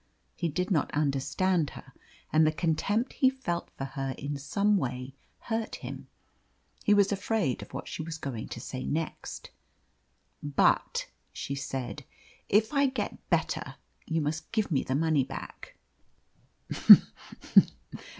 [0.35, 1.93] He did not understand her,
[2.33, 6.07] and the contempt he felt for her in some way hurt him.
[6.83, 9.51] He was afraid of what she was going to say next.
[10.41, 12.03] "But," she said,
[12.49, 13.75] "if I get better
[14.07, 15.75] you must give me the money back."